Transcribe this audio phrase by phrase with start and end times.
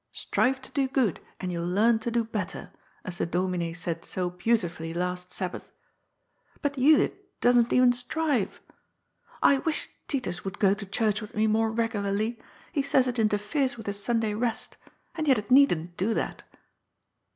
[0.05, 2.71] *' Strive to do good, and youll learn to do better,'
[3.05, 5.71] as the Domin6 said so beautifully last Sabbath.
[6.63, 8.61] But Judith doesn't even strive.
[9.43, 12.41] I wish Titus would go to church with me more regularly.
[12.71, 14.75] He says it interferes with his Sunday rest.
[15.13, 16.41] And yet it needn't do that."